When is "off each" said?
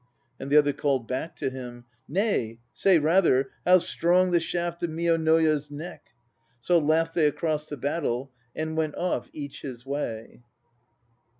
8.95-9.61